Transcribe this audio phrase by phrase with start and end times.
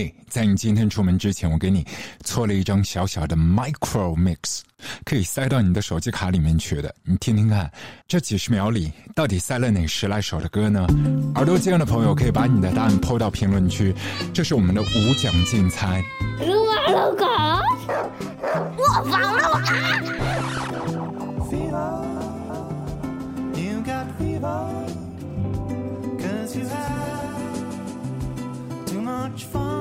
[0.00, 1.86] 哎，在你今天出门之前，我给你
[2.24, 4.60] 搓了一张小小的 micro mix，
[5.04, 6.94] 可以塞到你的手机卡里面去的。
[7.02, 7.70] 你听听看，
[8.08, 10.86] 这几十秒里到底塞了哪十来首的歌呢？
[11.34, 13.94] 耳朵尖的朋友可以把你的答案抛到评论区。
[14.32, 16.02] 这是我们的无奖竞猜。
[16.38, 17.26] 撸啊撸狗，
[18.78, 19.60] 我放了啊
[29.00, 29.79] ！much fun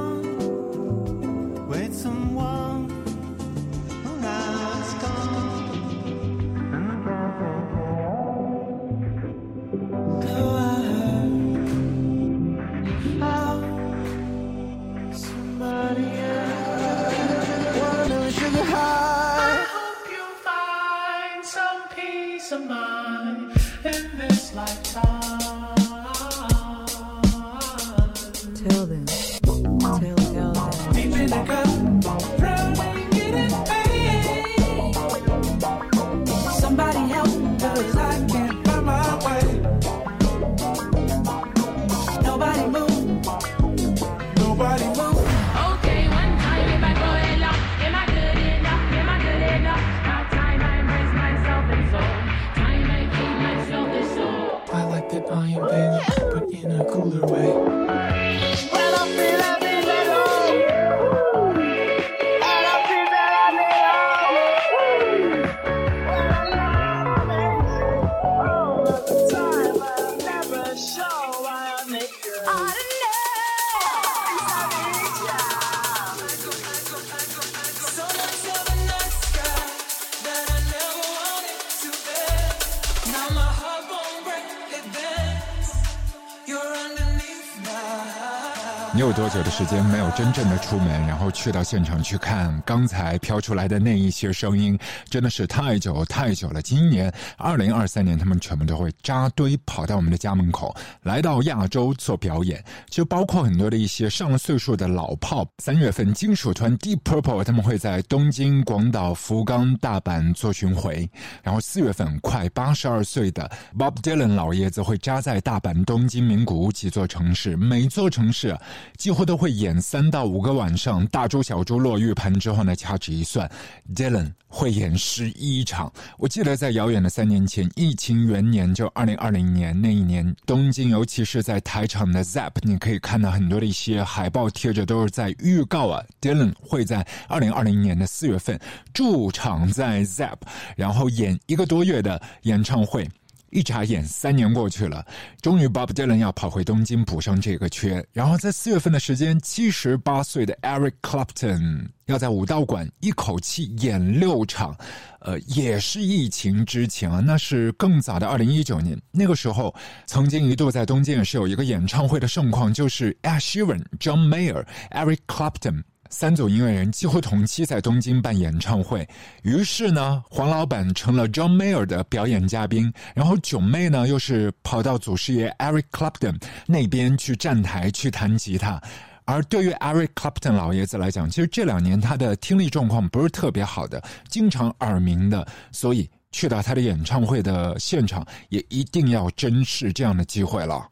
[89.10, 94.78] 有多久的时间没有真正的出门，然后去到现场去看刚才飘出来的那一些声音？
[95.10, 96.62] 真的是太久太久了。
[96.62, 102.64] 今年二零二三年，他们全部都会扎堆跑到我们的家门口，来到亚洲做表演。
[102.88, 105.44] 就包括很多的一些上了岁数的老炮。
[105.58, 111.10] 三月份，金属团 Deep Purple 他们会在东京、广岛、福冈、大阪做巡回。
[111.42, 118.56] 然后四月份，快八十二岁的 Bob Dylan 老爷子会扎在大阪、东京、名古屋几座城市，每座城市。
[119.00, 123.50] 几乎都会演三到五个晚上，大珠小珠落玉盘之后呢，掐指一算
[123.96, 125.90] ，Dylan 会演十一场。
[126.18, 138.60] 我记得在遥远的三年前，疫情元年，就二零二零年那一年，东京，尤其是在台场的 Zap，你可以看到很多的一些海报贴着，都是在预告啊，Dylan 会在二零二零年的四月份
[138.94, 140.40] 驻场在 Zap，
[140.76, 143.10] 然后演一个多月的演唱会。
[143.52, 145.06] 一眨眼，三年过去了，
[145.42, 148.06] 终于 Bob Dylan 要跑回东京补上这个缺。
[148.14, 154.76] 然后在四月份的时间，七十八岁的 Eric Clapton 要在武道馆一口气演六场，
[155.22, 159.00] 呃，也是疫情之前啊，那是更早的二零一九年。
[159.12, 159.74] 那个时候，
[160.06, 165.84] 曾经一度在东京也是有一个演唱会的盛况，就是 Ed Sheeran、John Mayer、Eric Clapton。
[166.10, 169.08] 三组音乐人几乎同期在东京办演唱会，
[169.44, 178.82] 于是呢，黄老板成了 John Mayer 的表演嘉宾，然后囧妹呢又是跑到祖师爷 Eric Clapton 那边去站台去弹吉他。
[179.26, 190.88] 而对于 Eric Clapton 老爷子来讲，其实这两年他的听力状况不是特别好的，经常耳鸣的，所以去到他的演唱会的现场，也一定要珍视这样的机会了。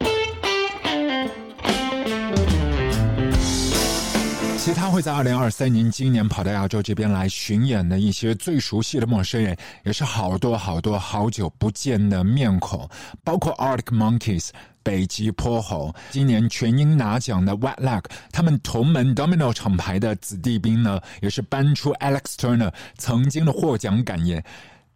[4.68, 9.56] 其他会在二零二三年今年跑到亚洲这边来巡演的一些最熟悉的陌生人，
[9.86, 12.86] 也是好多好多好久不见的面孔，
[13.24, 14.50] 包括 Arctic Monkeys、
[14.84, 24.44] 北极泼猴，今年全英拿奖的 Wet Leg，他们同门 Domino 厂牌的子弟兵呢，也是搬出 Alex Turner 曾经的获奖感言，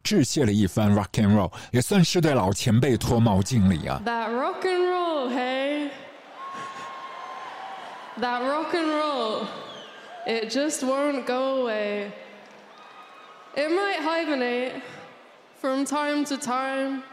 [0.04, 4.02] 致谢了一番 Rock and Roll，也算是对老前辈脱帽敬礼啊。
[4.06, 5.90] That rock and roll, hey.
[8.18, 9.48] That rock and roll,
[10.28, 12.14] it just won't go away.
[13.56, 14.84] It might hibernate
[15.60, 17.04] from time to time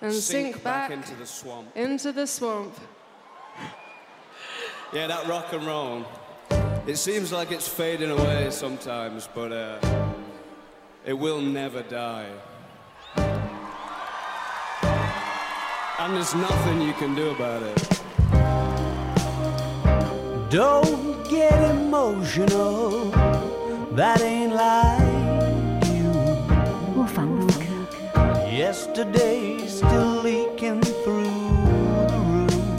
[0.00, 1.76] and sink, sink back, back, into the swamp.
[1.76, 2.74] Into the swamp.
[4.92, 6.06] yeah, that rock and roll.
[6.86, 9.78] It seems like it's fading away sometimes, but uh,
[11.04, 12.28] it will never die.
[15.98, 17.99] And there's nothing you can do about it.
[20.50, 23.12] Don't get emotional,
[23.92, 26.10] that ain't like you.
[28.50, 31.22] Yesterday's still leaking through
[32.10, 32.70] the roof.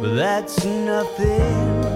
[0.00, 1.87] but that's nothing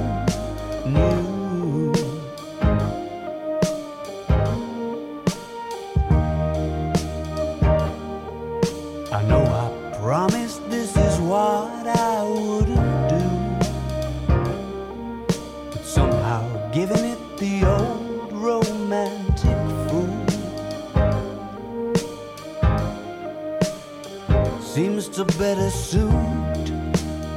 [25.24, 26.64] to better suit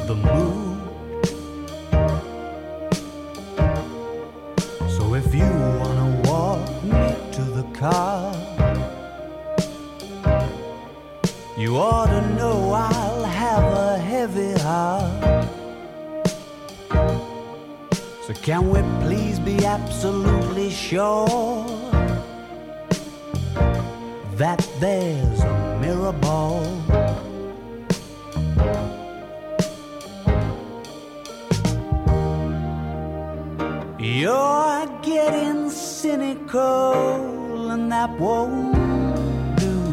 [0.07, 0.77] the mood.
[4.89, 5.51] So if you
[5.81, 8.33] wanna walk me to the car,
[11.57, 15.45] you ought to know I'll have a heavy heart.
[18.25, 21.65] So can we please be absolutely sure
[24.37, 27.04] that there's a mirror ball?
[34.25, 38.73] You're getting cynical, and that won't
[39.59, 39.83] do.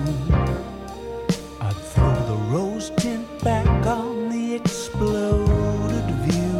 [1.60, 6.56] I'd throw the rose tint back on the exploded view.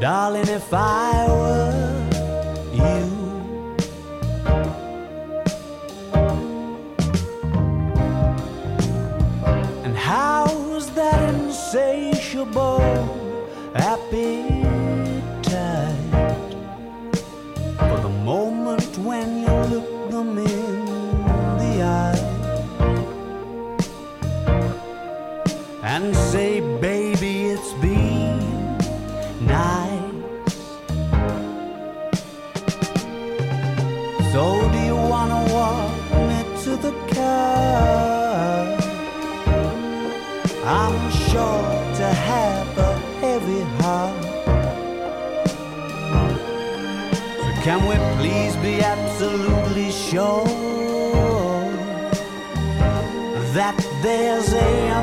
[0.00, 2.08] Darling, if I were
[2.74, 3.06] you.
[9.84, 13.15] And how's that insatiable
[13.78, 15.56] appetite
[17.78, 20.84] for the moment when you look them in
[21.58, 22.22] the eye
[25.82, 27.05] and say, baby,
[49.26, 50.44] absolutely sure
[53.54, 54.95] that there's a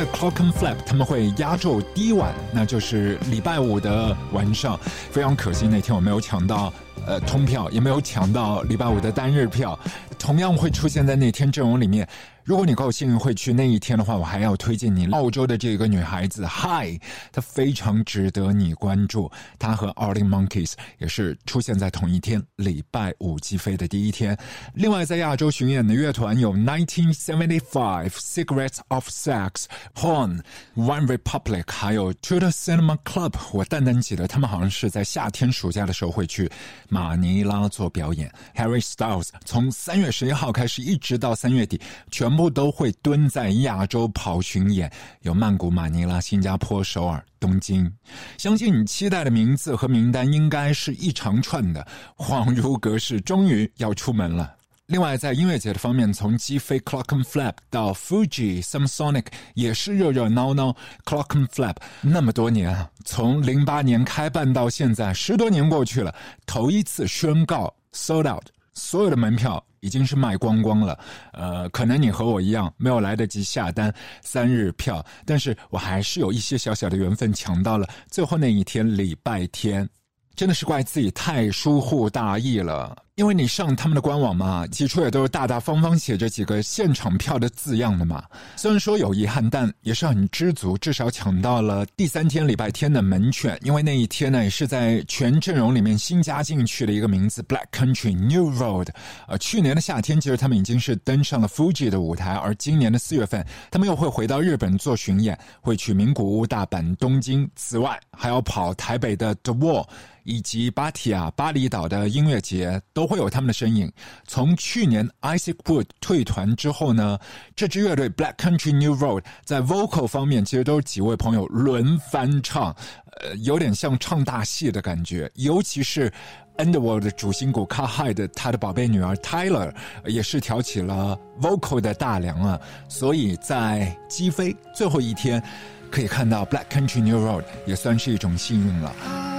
[0.00, 4.80] 在 Clock and Flap 他们会压轴第一晚，那就是礼拜五的晚上。
[5.10, 6.72] 非常可惜那天我没有抢到
[7.06, 9.78] 呃通票，也没有抢到礼拜五的单日票，
[10.18, 12.08] 同样会出现在那天阵容里面。
[12.50, 17.00] 如果你够幸运会去那一天的话，我还要推荐你澳洲的这个女孩子 Hi，
[17.30, 19.30] 她非常值得你关注。
[19.56, 24.36] 她和 Arctic Monkeys 也是出现在同一天，礼拜五击飞的第一天。
[24.74, 30.40] 另外，在亚洲巡演的乐团有1975、Cigarettes of Sex、Horn、
[30.74, 33.34] One Republic，还有 Tudor Cinema Club。
[33.52, 36.50] 我淡淡记得他们好像是在夏天暑假的时候会去
[36.88, 38.28] 马尼拉做表演。
[38.56, 41.80] Harry Styles 从三月十一号开始，一直到三月底，
[42.10, 47.92] 全部不都会蹲在亚洲跑巡演，有曼谷、马尼拉、新加坡、首尔、东京。
[48.38, 54.54] 相信你期待的名字和名单应该是一长串的，恍如隔世，终于要出门了。
[54.86, 60.74] 另外，在音乐节的方面，从击飞 Clock and Flap 到 Fuji、Samsonic 也是热热闹闹。
[61.04, 66.14] Clock and Flap 那么多年啊，从零八年开办到现在，十多年过去了，
[66.46, 68.46] 头一次宣告 sold out，
[68.80, 70.98] 所有的门票已经是卖光光了。
[71.32, 79.88] 呃，可能你和我一样没有来得及下单三日票，但是我还是有一些小小的缘分抢到了最后那一天礼拜天。
[80.34, 82.96] 真的是怪自己太疏忽大意了。
[83.16, 88.24] 因为你上他们的官网嘛，起初也都是大大方方写着几个现场票的字样的嘛。
[88.56, 93.58] 虽然说有遗憾，但也是很知足，至少抢到了第三天礼拜天的门券。
[93.62, 98.88] 因为那一天呢，也是在全阵容里面新加进去的一个名字 Black Country New Road。
[99.28, 109.86] 呃，去年的夏天，其实他们已经是登上了 Fuji 的舞台，而今年的四月份，他们又会回到日本做巡演，会去名古屋、大阪、东京，此外还要跑台北的 The Wall。
[110.24, 113.90] 以及芭提雅巴厘岛的音乐节都会有他们的身影。
[114.24, 117.18] 从去年 Isaac Wood 退团之后呢，
[117.56, 122.72] 这支乐队 Black Country New Road 在 vocal 方面其实都是几位朋友轮番唱，
[123.20, 125.28] 呃，有点像唱大戏的感觉。
[125.34, 126.12] 尤其是
[126.56, 129.74] Underworld 的主心骨 Car High 的他的宝贝女儿 Tyler
[130.04, 132.60] 也是挑起了 vocal 的大梁啊。
[132.88, 135.42] 所以在击飞最后一天，
[135.90, 139.29] 可以看到 Black Country New Road 也算是一种幸运了。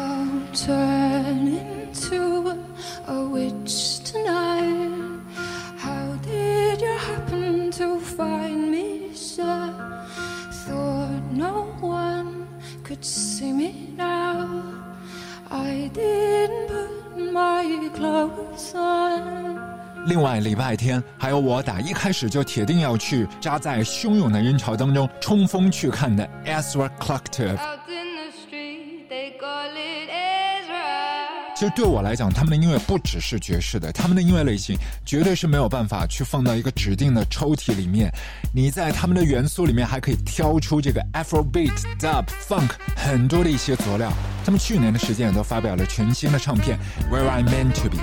[3.08, 4.92] A witch tonight.
[5.78, 9.74] How did you happen to find me, sir?
[10.68, 12.48] Thought no one
[12.84, 14.62] could see me now.
[15.50, 19.60] I didn't put my clothes on.
[20.08, 27.58] 另外，礼拜天还有我打一开始就铁定要去扎在汹涌的人潮当中冲锋去看的 Ezra Collective。
[31.62, 34.76] 就对我来讲，他们的音乐不只是爵士的，他们的音乐类型
[35.06, 38.12] 绝对是没有办法去放到一个指定的抽屉里面。
[38.52, 44.12] 你在他们的元素里面还可以挑出这个 Afrobeat、Dub、Funk 很多的一些佐料。
[44.44, 46.80] 他们去年的时间也都发表了全新的唱片
[47.14, 47.98] 《Where I Meant to Be》。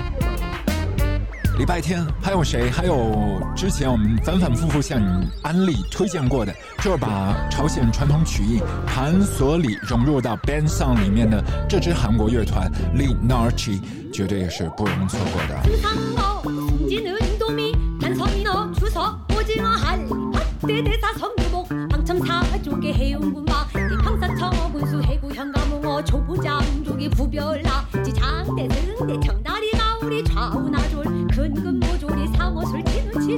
[1.59, 2.71] 礼拜天还有谁？
[2.71, 13.81] 还有之前我们反反复复向你安利推荐过的，就是把朝鲜传统曲艺盘索里融入到 band song 里面的这支韩国乐团 Lee Narchi，
[14.13, 15.59] 绝对也是不容错过的。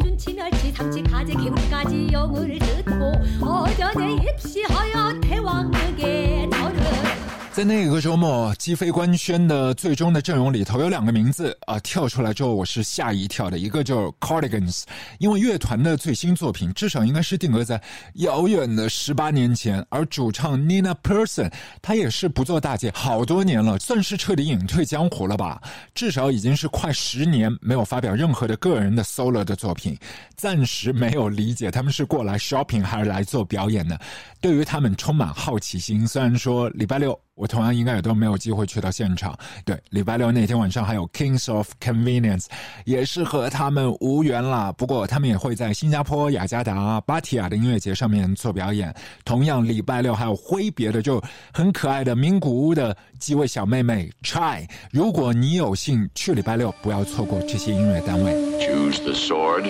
[0.03, 3.13] 멸치 멸치 삼치 가재 개구리까지 영을 듣고
[3.47, 7.20] 어전에 입시하여 태왕에게 너를
[7.53, 13.59] 在那个周末击飞官宣的最终的阵容里头，有两个名字啊跳出来之后，我是吓一跳的。
[13.59, 14.85] 一个就是 Cardigans，
[15.19, 17.83] 因为乐团的最新作品至少应该是定格在
[18.15, 21.53] 遥远的十八年前，而主唱 Nina Persson，
[21.83, 25.61] 他也是不做大姐好多年了，算是彻底隐退江湖了吧？
[25.93, 29.99] 至少已经是快十年没有发表任何的个人的 solo 的作品，
[30.37, 34.01] 暂时没有理解他们是过来 shopping 还是来做表演的。
[34.41, 37.21] 对于他们充满好奇心，虽然说礼拜六。
[37.41, 39.35] 我同样应该也都没有机会去到现场。
[39.65, 42.45] 对，礼拜六那天晚上还有 Kings of Convenience，
[42.85, 44.71] 也是和他们无缘了。
[44.75, 48.95] 不过他们也会在新加坡雅加达巴提亚的音乐节上面做表演。
[49.25, 51.19] 同样，礼拜六还有挥别的就
[51.51, 54.69] 很可爱的名古屋的几位小妹妹 Try。
[54.93, 58.33] 如果你有幸去礼拜六，不要错过这些音乐单位。
[58.61, 59.65] Choose the sword,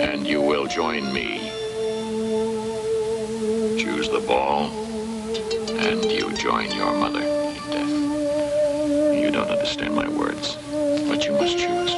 [0.00, 1.50] and you will join me.
[3.76, 4.85] Choose the ball.
[5.86, 7.88] And you join your mother in death.
[9.14, 10.56] You don't understand my words,
[11.08, 11.94] but you must choose.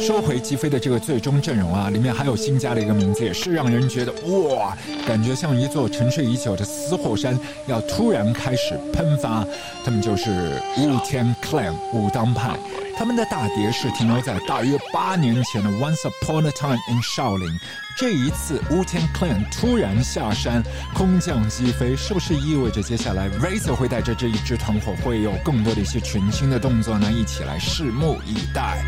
[0.00, 4.74] 收回击飞的这个最终阵容啊，里面还有新加的一个名字，也是让人觉得哇，
[5.06, 9.44] 感觉像一座沉睡已久的死火山要突然开始喷发。
[9.84, 10.30] 他们就是
[10.78, 12.56] 武天 Clan 武当派。
[12.98, 17.52] 他们的大碟是停留在大约八年前的《Once Upon a Time in Shaolin》。
[17.96, 20.64] 这一次，Wu Tang Clan 突然下山，
[20.94, 27.08] 空降击飞，是不是意味着接下来 Razor 会带着这一支团伙会有更多的一些全新的动作呢？
[27.12, 28.82] 一起来拭目以待。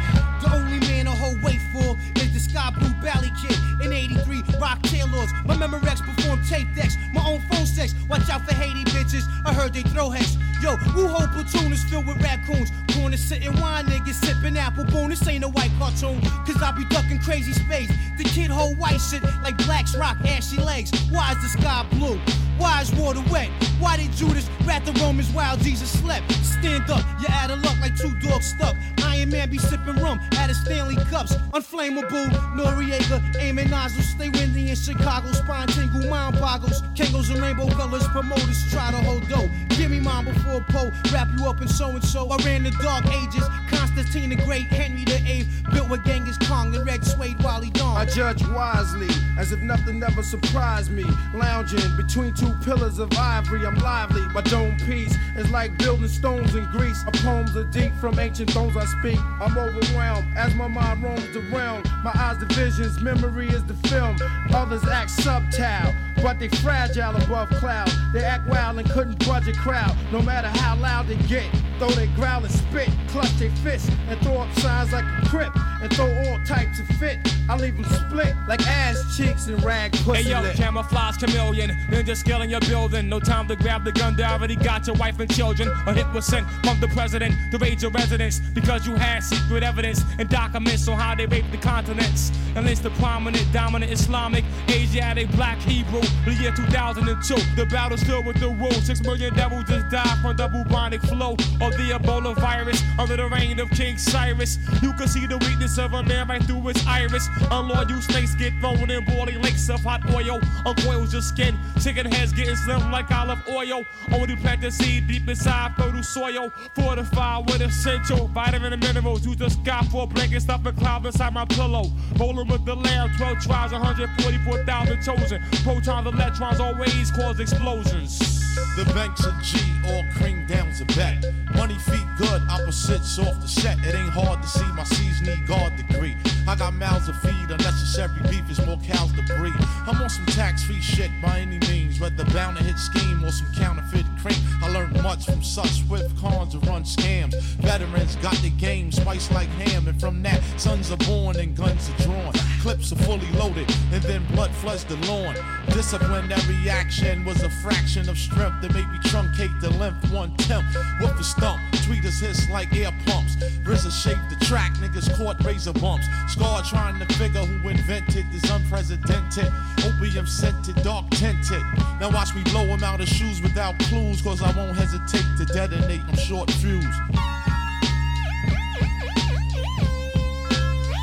[2.51, 5.31] sky blue bally kid in 83 rock tailors.
[5.47, 7.95] My Memorex perform tape decks, my own phone sex.
[8.09, 9.29] Watch out for Haiti bitches.
[9.45, 10.37] I heard they throw hex.
[10.63, 12.71] Yo, Wu whole platoon is filled with raccoons.
[12.93, 15.11] Corner sitting wine niggas sipping apple boom.
[15.11, 16.21] This ain't a white cartoon.
[16.47, 17.91] Cause I be ducking crazy space.
[18.19, 20.91] The kid hold white shit like blacks rock ashy legs.
[21.11, 22.19] Why is the sky blue?
[22.61, 23.49] Why is water wet?
[23.81, 26.31] Why did Judas rat the Romans while Jesus slept?
[26.45, 28.77] Stand up, you're out of luck like two dogs stuck.
[29.03, 31.35] Iron Man be sipping rum out of Stanley cups.
[31.55, 34.07] Unflammable, Noriega, aiming nozzles.
[34.11, 36.83] Stay windy in Chicago, spine tingle, mind boggles.
[36.95, 39.49] Kangos and rainbow colors, promoters try to hold dough.
[39.71, 42.29] Give me mine before Poe, wrap you up in so and so.
[42.29, 46.75] I ran the dark ages, Constantine the Great, Henry the Eighth, built with Genghis Kong
[46.77, 47.97] and red suede Wally Dawn.
[47.97, 51.05] I judge wisely, as if nothing ever surprised me.
[51.33, 54.23] Lounging between two pillars of ivory, I'm lively.
[54.29, 57.03] My dome piece is like building stones in Greece.
[57.07, 59.19] A poems are deep from ancient thrones I speak.
[59.41, 61.91] I'm overwhelmed as my mind roams around.
[62.03, 64.17] My eyes the visions, memory is the film.
[64.53, 67.91] Others act subtile, but they fragile above cloud.
[68.13, 71.49] They act wild and couldn't budge a crowd, no matter how loud they get.
[71.79, 75.53] Though they growl and spit, clutch their fists, and throw up signs like a crip.
[75.83, 77.19] And throw all types of fit.
[77.49, 80.23] I leave them split like ass cheeks and rag pussy.
[80.23, 80.55] Hey yo, lip.
[80.55, 83.09] camouflage chameleon, ninja skill in your building.
[83.09, 85.69] No time to grab the gun, they already got your wife and children.
[85.87, 89.63] A hit was sent from the president to raid your residence because you had secret
[89.63, 92.31] evidence and documents on how they raped the continents.
[92.57, 96.03] And it's the prominent, dominant Islamic, Asiatic, black Hebrew.
[96.25, 98.87] The year 2002, the battle still with the rules.
[98.87, 103.29] Six million devils just died from the bubonic flow of the Ebola virus under the
[103.29, 104.59] reign of King Cyrus.
[104.83, 107.29] You can see the weakness of a man right through his iris.
[107.51, 110.41] Unloyal snakes get thrown in boiling lakes of hot oil.
[110.67, 113.85] Uncoils your skin, chicken heads getting slim like olive oil.
[114.13, 116.51] Only plant the seed deep inside fertile soil.
[116.75, 119.25] Fortified with essential vitamin and minerals.
[119.25, 121.85] Use the sky for a blanket, stuff a cloud inside my pillow.
[122.19, 125.43] Rolling with the lamb, 12 tribes, 144,000 chosen.
[125.63, 128.50] Protons, electrons always cause explosions.
[128.77, 131.25] The banks of G, all cream down's a bet.
[131.55, 133.79] Money feet good, opposites off the set.
[133.85, 136.17] It ain't hard to see my C's need guard degree.
[136.49, 139.55] I got mouths to feed, unnecessary beef is more cows to breed.
[139.87, 143.31] I'm on some tax free shit by any means, whether bound to hit scheme or
[143.31, 144.39] some counterfeit cream.
[144.63, 147.35] I learned much from such swift cons to run scams.
[147.61, 151.91] Veterans got the game spiced like ham, and from that, sons are born and guns
[151.91, 152.33] are drawn.
[152.61, 155.35] Clips are fully loaded, and then blood floods the lawn.
[155.69, 160.67] Disciplinary action was a fraction of strength that made me truncate the length one tenth.
[161.01, 163.37] With the stump, tweeters hiss like air pumps.
[163.65, 166.07] RZA shaped the track, niggas caught razor bumps.
[166.29, 169.51] Scar trying to figure who invented this unprecedented
[169.85, 171.63] opium scented, dark tinted.
[172.01, 175.45] Now watch me blow him out of shoes without clues, cause I won't hesitate to
[175.47, 176.85] detonate them short fuse.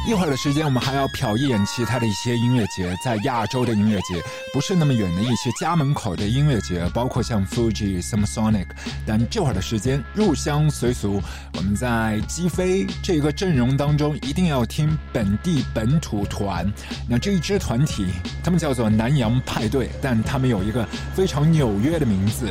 [0.07, 4.23] 一会儿的时间，我们还要瞟一眼其他的一些音乐节，在亚洲的音乐节，
[4.53, 8.69] 不是那么远的一些家门口的音乐节，包括像 Fuji、s a m s o n i c。
[9.05, 11.21] 但这会儿的时间，入乡随俗，
[11.57, 16.65] 我们在击飞这个阵容当中，一定要听本地本土团。
[17.09, 18.07] 那这一支团体，
[18.41, 22.47] 他们叫做南洋派对，但他们有一个非常纽约的名字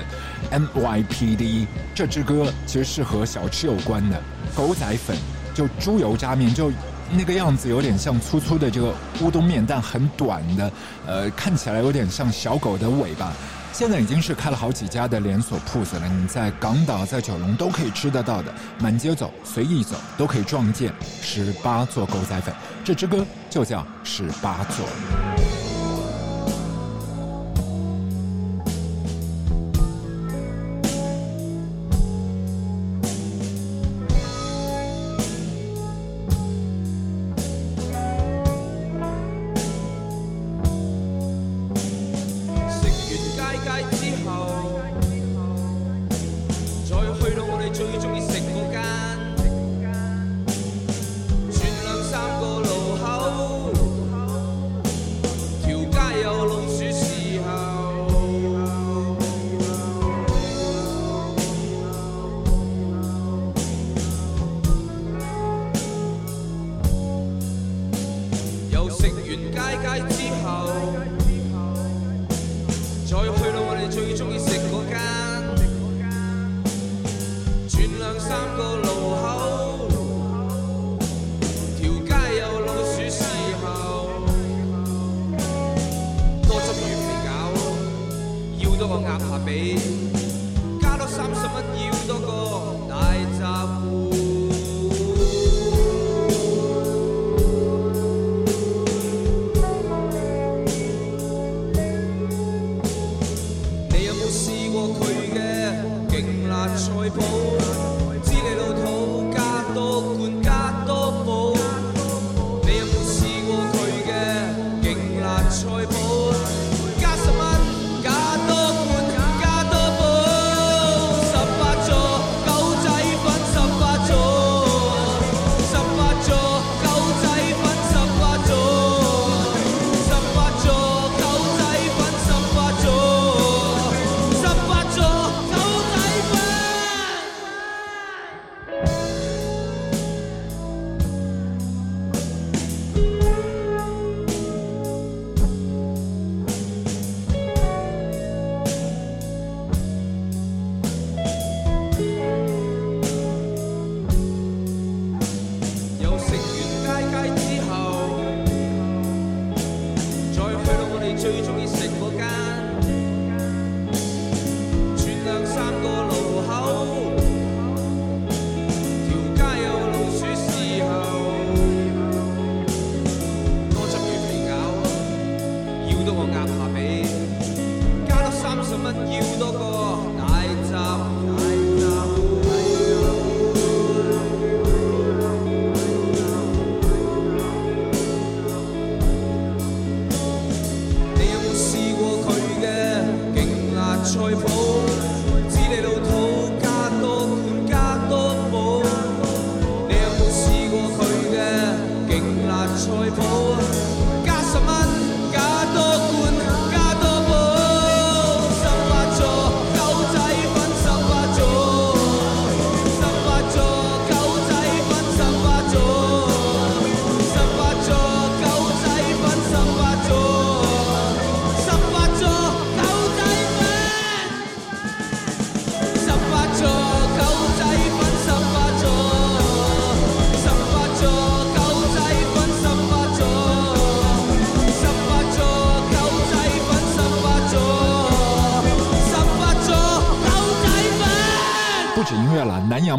[0.50, 1.66] NYPD。
[1.94, 4.22] 这支歌其实是和小吃有关的，
[4.54, 5.16] 狗仔粉，
[5.54, 6.70] 就猪油渣面，就。
[7.10, 10.72] 那个样子有点像粗粗的这个乌冬面，但很短的，
[11.06, 13.32] 呃，看起来有点像小狗的尾巴。
[13.72, 22.54] 现在已经是开了好几家的连锁铺子了，你在港岛、在九龙都可以吃得到的，满街走、随意走都可以撞见十八座狗仔粉。
[22.82, 25.55] 这支歌就叫十八座。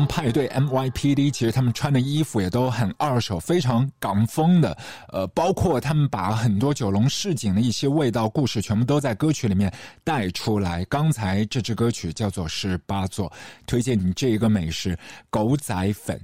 [0.05, 4.77] 派对 MYPD，其实他们穿的衣服也都很二手，非常港风的。
[5.09, 10.83] 呃，包括他们把很多九龙市井的一些味道、故事，全部都在歌曲里面带出来。
[10.85, 13.29] 刚才这支歌曲叫做《十八座》，
[13.65, 14.97] 推荐你这一个美食——
[15.31, 16.19] 狗仔粉。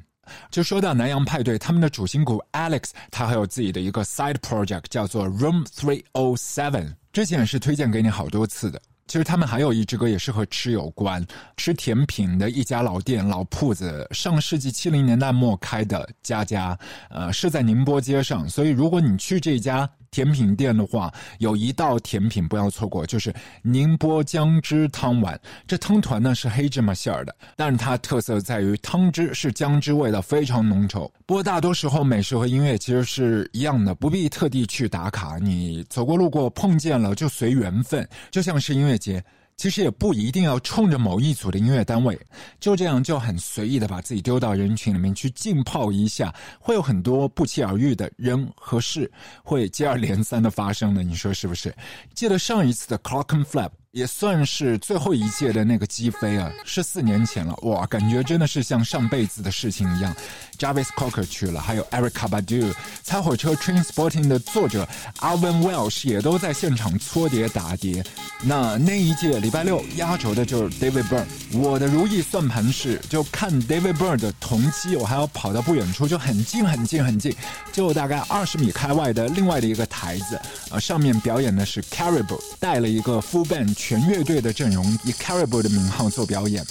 [0.49, 8.81] 就说到南洋派对，他们的主心骨 Alex，他还有自己的一个 side project，叫做 Room Three O Seven，之前是推荐给你好多次的。
[9.13, 11.23] 其实他们还有一支歌也是和吃有关，
[11.56, 16.76] 吃甜品的一家老店、老铺子，上世纪七零年代末开的家家，
[17.12, 18.49] 呃，是在宁波街上。
[18.49, 19.88] 所以如果你去这家。
[20.13, 25.38] 甜品店的话，有一道甜品不要错过，就是宁波姜汁汤丸。
[25.65, 31.10] 这汤团呢是黑芝麻馅儿的，但是它特色在于汤汁是姜汁味道非常浓稠。
[31.26, 39.23] 不过大多时候美食和音乐其实是一样的，不必特地去打卡，你走过路过碰见了就随缘分，就像是音乐节。
[39.55, 42.19] 其实也不一定要冲着某一组的音乐单位，
[42.59, 49.09] 就这样就很随意的把自己丢到人群里面去浸泡一下，会有很多不期而遇的人和事
[49.43, 51.73] 会接二连三的发生的，你说是不是？
[52.13, 53.69] 记得上一次的 Clock and Flap。
[53.93, 60.15] 也算是最后一届的那个击飞啊，是四年前了哇，感觉真的是像上辈子的事情一样。
[60.58, 64.88] Javis Cocker 去了，还有 Erica Badu，猜火车 Train Spotting 的作者
[65.19, 68.03] Alvin Welsh 也都在现场搓碟打碟。
[68.41, 71.25] 那那一届礼拜六压轴的就是 David Byrne。
[71.51, 77.36] 我的如意算盘是，就看 David Byrne 的同期，我还要跑到不远处，就很近很近很近，
[77.71, 80.39] 就大概二十米开外的另外的一个台子，
[80.71, 83.83] 呃，上面表演的是 Caribou，带了一个 full band。
[83.86, 86.65] 全乐队的阵容以 Caribou 的名号做表演，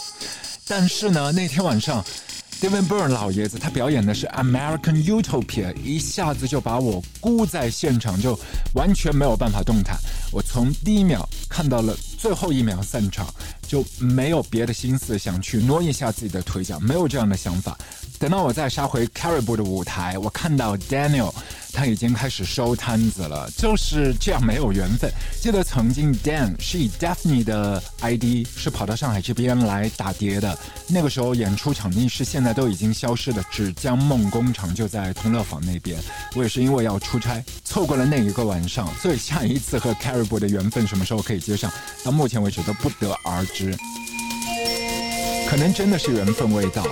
[0.66, 2.02] 但是呢，那天晚上
[2.58, 8.34] ，David Byrne 老爷子他表演的是 American Utopia，一下子就把我箍在现场，就
[8.74, 9.98] 完全没有办法动弹。
[10.32, 13.26] 我从第一秒看到了最后一秒散场，
[13.68, 17.76] 就没有别的心思想去挪一下自己的腿脚，没有这样的想法。
[18.22, 21.32] 等到我再杀回 Caribou 的舞台，我看到 Daniel。
[21.72, 25.10] 他已经开始收摊子了，就是这样没有缘分。
[25.40, 30.56] 记得曾经 Dan 是以 Daphne 的 ID 是跑到上海这边来打碟的，
[30.86, 35.98] 那个时候演出场地是现在都已经消失的纸浆梦工厂，就在同乐坊那边。
[36.36, 41.72] 我也是因为要出差，错过了那一个晚上，所以下一次和 Caribou 的缘分什么时候可以接上，
[42.04, 43.76] 到目前为止都不得而知。
[45.52, 46.82] 可能真的是缘分未到。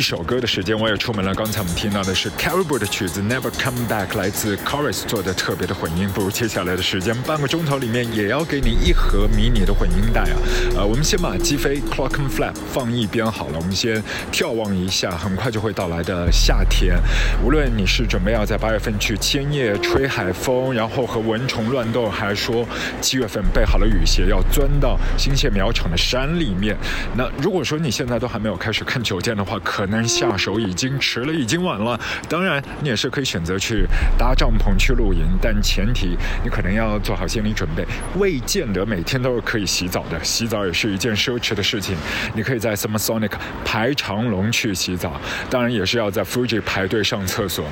[0.00, 1.34] 一首歌的时间，我也出门了。
[1.34, 6.08] 刚才我们听到的是 Caribou 的曲子《Never Come Back》，来自 Chorus 做的特别的混音。
[6.14, 10.40] 不如接下来的时间，半个钟头里面也要给你一盒迷你的混音带啊！
[10.76, 16.96] 呃，我们先把击飞 Clock and Flap 放一边好了，我们先眺望一下很快就会到来的夏天。
[17.44, 22.66] 无论你是准备要在八月份去千叶吹海风，然后和蚊虫乱斗，还是说
[23.02, 26.74] 七月份备好了雨鞋要钻到新泻苗场的山里面，
[27.14, 31.98] 那如果说你现在都还没有开始看酒店的话，可可能下手已经迟了，已经晚了。
[32.28, 33.84] 当然，你也是可以选择去
[34.16, 37.84] 搭帐篷去露营，但前提你可能要做好心理准备，
[38.16, 41.96] 未见得每天都是可以洗澡的，洗澡也是一件奢侈的事情。
[42.36, 43.32] 你可以在 Summer Sonic
[43.64, 47.64] 排长龙去洗澡，当然也是要在 Fuji 排队上厕所，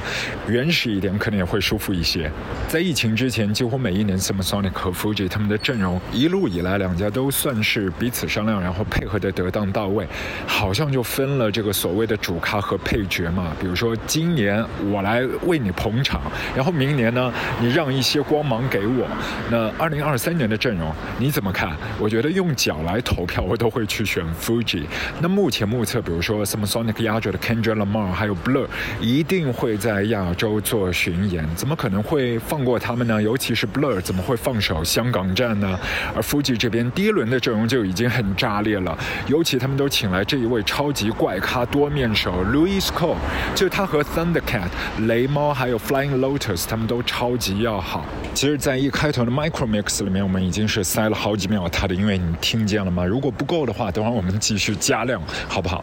[0.49, 2.29] 原始一点可能也会舒服一些。
[2.67, 10.05] 在疫情之前，几乎每一年 Summer Sonic 和 Fuji 他们的阵容一路以来，两家都算是彼此商量，然后配合的得当到位，
[10.49, 13.53] 好像就分了这个所谓的主咖和配角嘛。
[13.61, 16.23] 比如说今年我来为你捧场，
[16.57, 19.07] 然后明年呢，你让一些光芒给我。
[19.51, 21.77] 那二零二三年的阵容你怎么看？
[22.01, 24.85] 我觉得用脚来投票，我都会去选 Fuji。
[25.21, 28.66] 那目前目测，比如说 Summer Sonic 压轴的 Kendrick Lamar 还有 Blur，
[29.01, 33.23] 一定会在亚洲做巡演，怎么可能会放过他们呢？
[33.23, 35.79] 尤其是 Blur，怎么会放手香港站呢？
[36.14, 43.17] 而 Fuji 这边第一轮的阵容就已经很炸裂了，尤其他们都请来这一位超级怪咖多面手 Louis Cole，
[43.57, 44.69] 就他和 Thundercat
[45.09, 48.07] 雷猫还有 Flying Lotus，他们都超级要好。
[48.35, 53.05] 其实，在一开头的 Micro Mix 里面，我们已经是塞了好几秒他的音乐，你听见了吗？
[53.05, 55.83] 如果不够的话，等会儿我们继续加量，好不好？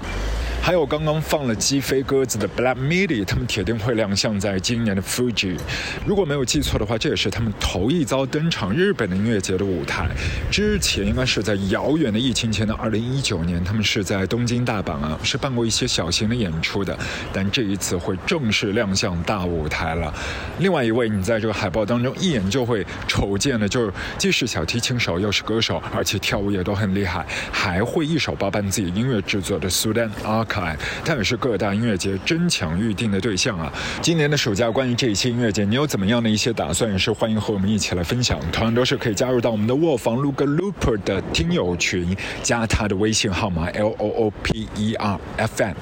[0.62, 5.60] 还有刚刚放了鸡飞鸽子的 Black Midi，他们铁定会亮相在今年的 Fuji。
[6.08, 10.08] 如果没有记错的话，这也是他们头一遭登场日本的音乐节的舞台。
[10.50, 16.98] 之前应该是在遥远的疫情前的2019年，他们是在东京、大阪啊，是办过一些小型的演出的。
[17.32, 20.14] 但这一次会正式亮相大舞台了。
[20.60, 30.78] 另外一位，你在这个海报当中一眼就会瞅见的，就是既是小提琴手又是歌手，而且跳舞也都很厉害，还会一手包办自己音乐制作的 Sudan Archive，。
[31.06, 33.72] 他也是各大音乐节争抢预定的对象啊！
[34.02, 36.92] 今年的暑假，关于这一期音乐节，你有怎么样的一些打算？
[36.92, 38.40] 也是欢迎和我们一起来分享。
[38.52, 45.74] 同样都是可以加入到我们的卧房 l o o k Looper 的听友群，加他的微信号码 L O O P E R F M，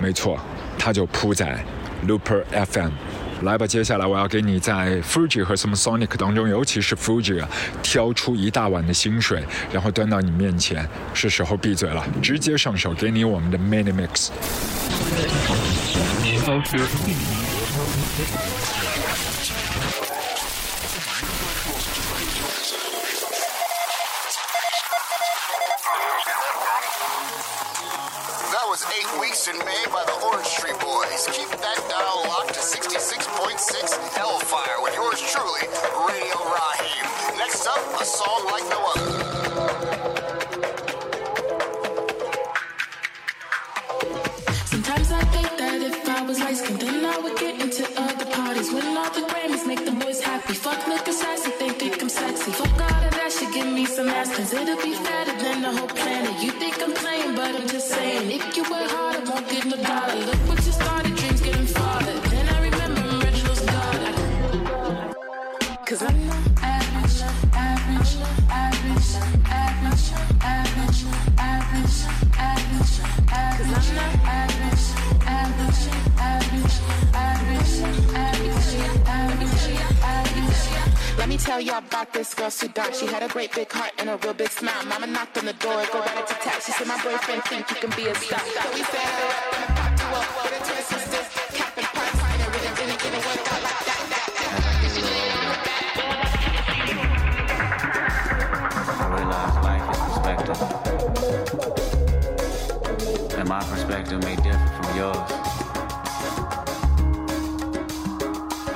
[0.00, 0.38] 没错，
[0.78, 1.64] 它就铺在
[2.06, 2.90] Looper F M。
[3.42, 7.48] 来吧，接下来我要给你在 Fuji 和 Some Sonic 当中，尤其是 Fuji 啊，
[7.82, 14.28] 挑出一大碗的薪水，然后端到你面前，是时候闭嘴了，直接上手，给你我们的 Mini Mix。
[51.32, 52.50] Looking they think I'm sexy.
[52.52, 55.88] Fuck all of that shit, give me some ass, it'll be fatter than the whole
[55.88, 56.42] planet.
[56.42, 58.91] You think I'm playing, but I'm just saying, if you work
[81.42, 82.92] tell y'all about this girl, Sudan.
[82.94, 84.84] She had a great big heart and a real big smile.
[84.86, 86.62] Mama knocked on the door, go right to tap.
[86.62, 88.38] She said, My boyfriend think you can be a star.
[88.38, 91.26] So we set her up in a pop to up with her twin sisters.
[91.58, 93.98] Cap and punch, and really, really didn't work out like that.
[100.12, 100.58] Perspective.
[103.38, 105.51] And my perspective may differ from yours.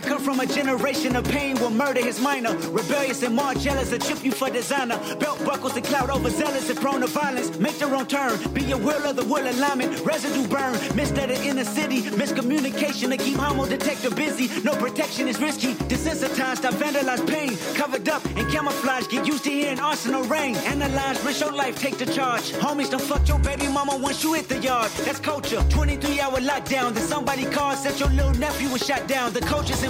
[0.00, 2.56] I come from a generation of pain where murder is minor.
[2.70, 4.98] Rebellious and more jealous, a trip you for designer.
[5.16, 7.58] Belt buckles and cloud overzealous and prone to violence.
[7.58, 10.00] Make their own turn, be will of the will alignment.
[10.00, 12.00] Residue burn, missed at the inner city.
[12.00, 14.48] Miscommunication to keep homo detector busy.
[14.62, 15.74] No protection is risky.
[15.92, 17.58] Desensitized, I vandalize pain.
[17.74, 20.56] Covered up and camouflage, get used to hearing arsenal rain.
[20.56, 22.52] Analyze, risk your life, take the charge.
[22.52, 24.90] Homies don't fuck your baby mama once you hit the yard.
[25.04, 25.62] That's culture.
[25.68, 26.94] 23 hour lockdown.
[26.94, 29.34] Then somebody called, said your little nephew was shot down.
[29.34, 29.89] The coaches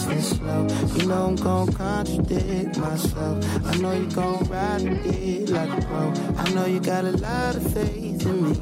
[0.00, 0.96] Fast and slow.
[0.96, 3.66] You know I'm gon' contradict myself.
[3.66, 6.12] I know you gon' ride it like a pro.
[6.36, 8.60] I know you got a lot of faith in me.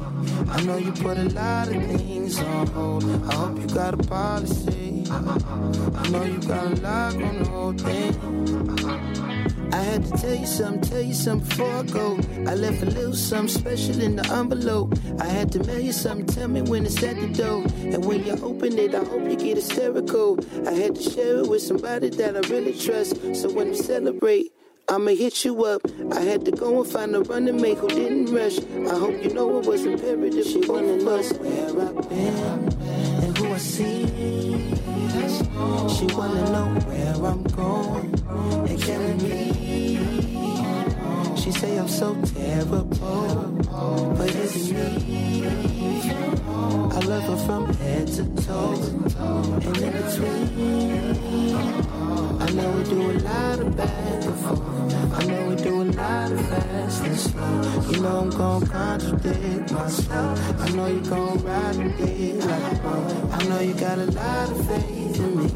[0.49, 3.03] I know you put a lot of things on hold.
[3.03, 5.05] I hope you got a policy.
[5.09, 9.08] I know you got a lock on the whole thing.
[9.71, 12.19] I had to tell you something, tell you something before I go.
[12.47, 14.97] I left a little something special in the envelope.
[15.19, 17.63] I had to mail you something, tell me when it's at the door.
[17.81, 20.39] And when you open it, I hope you get hysterical.
[20.67, 23.35] I had to share it with somebody that I really trust.
[23.35, 24.51] So when we celebrate,
[24.89, 25.81] I'ma hit you up.
[26.13, 28.57] I had to go and find a running mate who didn't rush.
[28.91, 30.45] I hope you know it was imperative.
[30.45, 32.73] She wanna know where I've been
[33.23, 34.07] and who I see.
[35.95, 37.78] She wanna know where I'm going
[41.99, 42.85] so terrible,
[44.15, 46.01] but it's me.
[46.95, 48.71] I love her from head to toe
[49.65, 51.55] and in between.
[52.39, 55.13] I know we do a lot of bad forth.
[55.13, 57.91] I know we do a lot of fast and slow.
[57.91, 60.61] You know I'm gon' contradict myself.
[60.61, 63.29] I know you gon' ride it like a pro.
[63.29, 65.51] I know you got a lot of faith in me.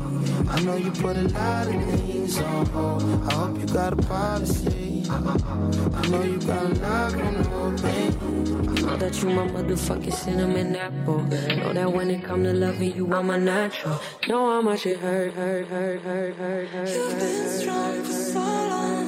[0.49, 3.03] I know you put a lot of things on hold.
[3.29, 4.72] I hope you got a policy.
[5.13, 8.83] I know you got lock on the whole thing.
[8.85, 11.21] Know that you my motherfucking cinnamon apple.
[11.21, 13.99] Know that when it come to loving you, I'm a natural.
[14.27, 16.89] Know how much it hurt, hurt, hurt, hurt, hurt, hurt.
[16.89, 19.03] You've been strong for so long.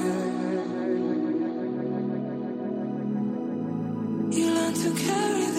[4.31, 5.54] You learn to carry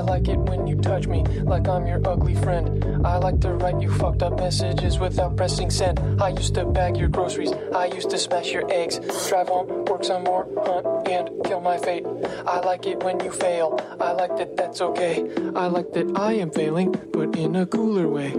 [0.00, 3.06] I like it when you touch me like I'm your ugly friend.
[3.06, 6.00] I like to write you fucked up messages without pressing send.
[6.22, 7.52] I used to bag your groceries.
[7.74, 8.98] I used to smash your eggs.
[9.28, 12.06] Drive home, work some more, hunt, and kill my fate.
[12.46, 13.78] I like it when you fail.
[14.00, 15.20] I like that that's okay.
[15.54, 18.32] I like that I am failing, but in a cooler way.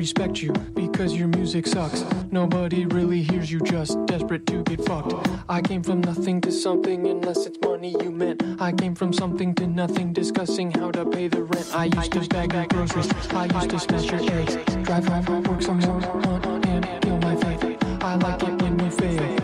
[0.00, 0.50] Respect you
[0.84, 2.02] because your music sucks.
[2.30, 5.12] Nobody really hears you, just desperate to get fucked.
[5.46, 8.42] I came from nothing to something, unless it's money you meant.
[8.58, 11.68] I came from something to nothing, discussing how to pay the rent.
[11.74, 14.56] I used to bag groceries, I used to smash your eggs.
[14.86, 17.62] Drive home, work some more, hunt, and kill my faith.
[18.02, 19.39] I like it when we fail.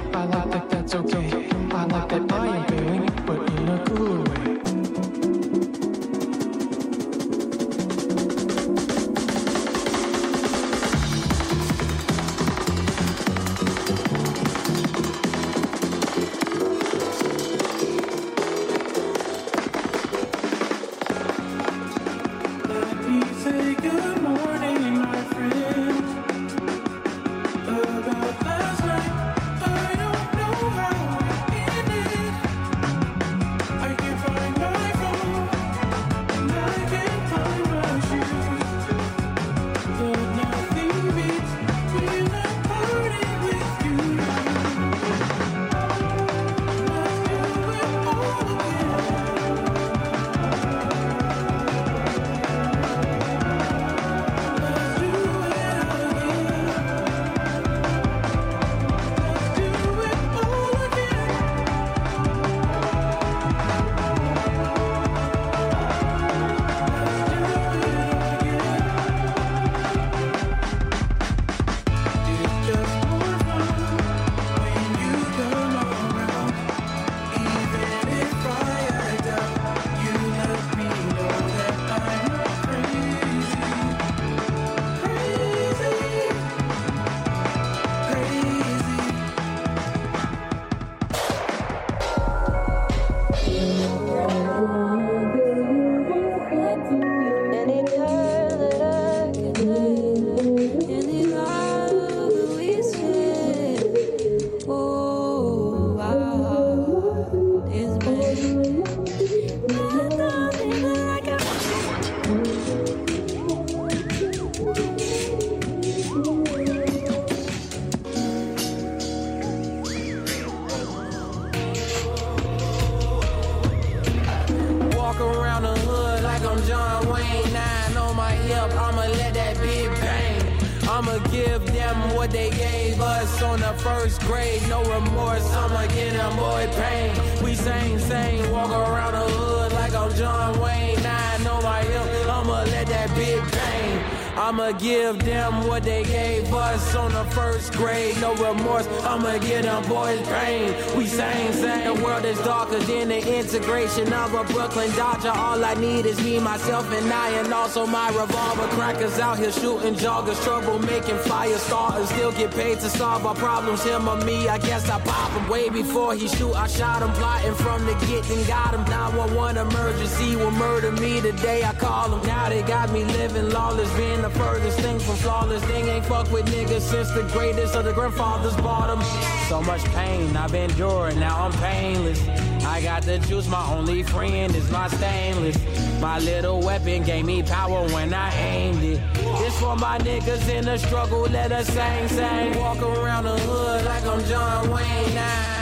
[155.66, 158.68] I need is me, myself, and I, and also my revolver.
[158.76, 162.08] Crackers out here shooting joggers, trouble making fire starters.
[162.10, 163.82] Still get paid to solve our problems.
[163.82, 165.48] Him or me, I guess I pop him.
[165.48, 167.10] Way before he shoot, I shot him.
[167.14, 168.84] Plotting from the get and got him.
[168.84, 172.24] 911 emergency will murder me the day I call him.
[172.24, 175.64] Now they got me living lawless, being the furthest thing from flawless.
[175.64, 179.02] Thing ain't fuck with niggas since the greatest of the grandfathers bought him.
[179.48, 182.55] So much pain I've endured, now I'm painless.
[182.66, 185.56] I got the juice, my only friend is my stainless.
[186.00, 189.00] My little weapon gave me power when I aimed it.
[189.14, 192.58] This for my niggas in the struggle, let us sing, sing.
[192.58, 195.56] Walk around the hood like I'm John Wayne now.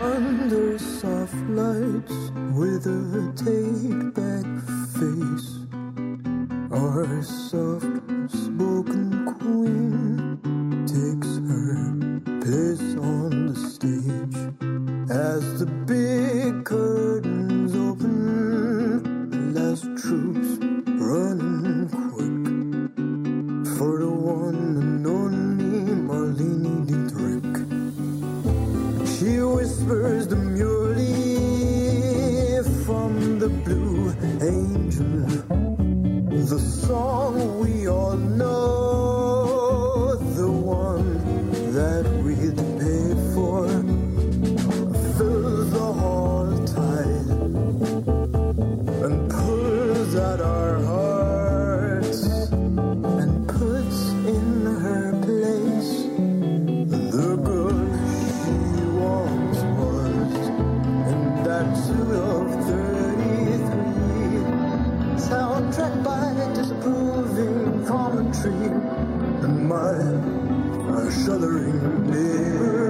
[0.00, 2.16] Under soft lights
[2.58, 4.46] with a take back
[4.98, 5.48] face.
[6.72, 7.86] Our soft
[8.30, 10.38] spoken queen
[10.84, 13.35] takes her place on
[15.16, 20.58] as the big curtains open, last troops
[21.00, 22.44] run quick
[23.78, 27.56] for the one and only Marlene Dietrich.
[29.16, 31.14] She whispers demurely
[32.84, 34.12] from the blue
[34.42, 35.24] angel,
[36.44, 38.35] the song we all know.
[65.72, 68.70] sidetracked by disapproving commentary
[69.44, 69.92] and my,
[70.92, 72.85] my shuddering neighbor.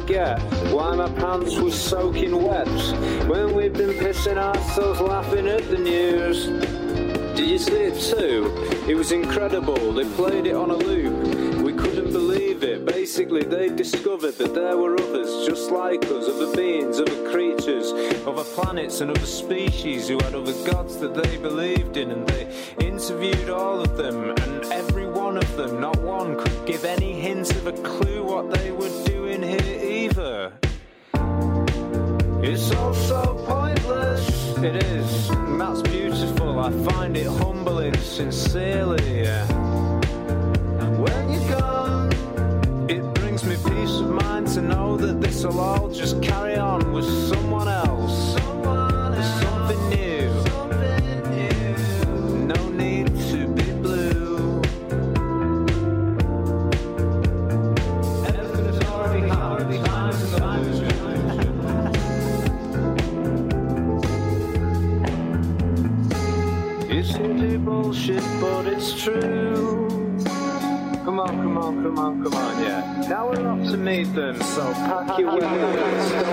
[0.00, 0.38] Forget?
[0.74, 2.68] Why my pants were soaking wet
[3.26, 6.46] when we've been pissing ourselves laughing at the news.
[7.34, 8.52] Did you see it too?
[8.86, 9.92] It was incredible.
[9.92, 11.62] They played it on a loop.
[11.62, 12.84] We couldn't believe it.
[12.84, 17.90] Basically, they discovered that there were others just like us, other beings, other creatures,
[18.26, 22.10] other planets, and other species who had other gods that they believed in.
[22.10, 22.44] And they
[22.80, 27.50] interviewed all of them, and every one of them, not one, could give any hint
[27.52, 29.05] of a clue what they were
[74.16, 76.25] So pack your.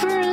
[0.00, 0.29] for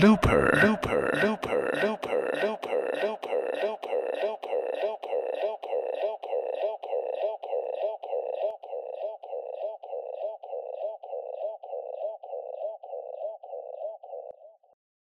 [0.00, 0.29] Lupus.